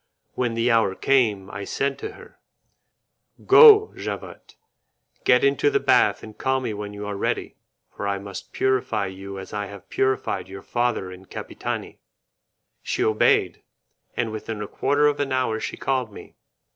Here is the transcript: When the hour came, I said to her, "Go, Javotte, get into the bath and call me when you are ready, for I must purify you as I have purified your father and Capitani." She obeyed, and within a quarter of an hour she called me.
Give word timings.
When 0.33 0.55
the 0.55 0.71
hour 0.71 0.95
came, 0.95 1.51
I 1.51 1.63
said 1.63 1.99
to 1.99 2.13
her, 2.13 2.39
"Go, 3.45 3.93
Javotte, 3.95 4.55
get 5.25 5.43
into 5.43 5.69
the 5.69 5.79
bath 5.79 6.23
and 6.23 6.35
call 6.35 6.59
me 6.59 6.73
when 6.73 6.91
you 6.91 7.05
are 7.05 7.15
ready, 7.15 7.55
for 7.95 8.07
I 8.07 8.17
must 8.17 8.51
purify 8.51 9.05
you 9.05 9.37
as 9.37 9.53
I 9.53 9.67
have 9.67 9.91
purified 9.91 10.47
your 10.49 10.63
father 10.63 11.11
and 11.11 11.29
Capitani." 11.29 11.99
She 12.81 13.03
obeyed, 13.03 13.61
and 14.17 14.31
within 14.31 14.59
a 14.63 14.67
quarter 14.67 15.05
of 15.05 15.19
an 15.19 15.31
hour 15.31 15.59
she 15.59 15.77
called 15.77 16.11
me. 16.11 16.33